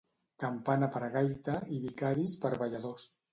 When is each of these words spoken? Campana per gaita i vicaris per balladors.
Campana 0.43 0.87
per 0.95 1.01
gaita 1.17 1.59
i 1.77 1.77
vicaris 1.85 2.39
per 2.47 2.53
balladors. 2.65 3.07